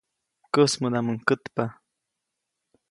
Käsmädaʼmuŋ 0.53 1.17
kätpa. 1.27 1.63